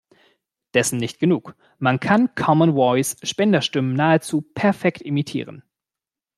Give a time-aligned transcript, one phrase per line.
[0.73, 5.61] Dessen nicht genug: Man kann Common Voice Spenderstimmen nahezu perfekt imitieren.